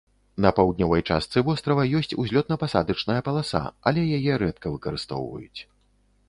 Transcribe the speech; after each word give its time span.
На 0.43 0.51
паўднёвай 0.59 1.01
частцы 1.09 1.43
вострава 1.49 1.83
ёсць 1.99 2.17
узлётна-пасадачная 2.23 3.19
паласа, 3.29 3.63
але 3.93 4.07
яе 4.19 4.33
рэдка 4.45 4.73
выкарыстоўваюць. 4.79 5.59